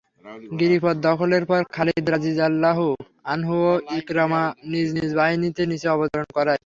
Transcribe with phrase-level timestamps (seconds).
[0.59, 2.87] গিরিপথ দখলের পর খালিদ রাযিয়াল্লাহু
[3.25, 6.59] আনহু ও ইকরামা নিজ নিজ বাহিনীকে নিচে অবতরণ করায়।